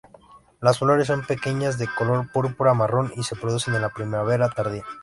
Las 0.61 0.79
flores 0.79 1.05
son 1.05 1.27
pequeñas 1.27 1.77
de 1.77 1.85
color 1.87 2.27
púrpura-marrón 2.31 3.13
y 3.17 3.21
se 3.21 3.35
producen 3.35 3.75
en 3.75 3.83
la 3.83 3.89
primavera 3.89 4.49
tardía. 4.49 4.83